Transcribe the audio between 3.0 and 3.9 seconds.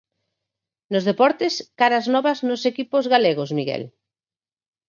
galegos, Miguel.